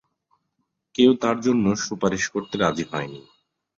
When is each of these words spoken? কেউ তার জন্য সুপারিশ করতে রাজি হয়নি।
কেউ 0.95 1.11
তার 1.21 1.37
জন্য 1.45 1.65
সুপারিশ 1.85 2.23
করতে 2.33 2.55
রাজি 2.57 2.85
হয়নি। 2.91 3.21